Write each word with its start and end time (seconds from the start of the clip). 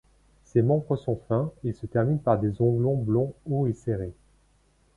Ses 0.45 0.63
membres 0.63 0.95
sont 0.95 1.21
fins 1.27 1.51
et 1.63 1.73
se 1.73 1.85
terminent 1.85 2.17
par 2.17 2.39
des 2.39 2.59
onglons 2.59 2.97
blonds 2.97 3.35
hauts 3.47 3.67
et 3.67 3.73
serrés. 3.73 4.15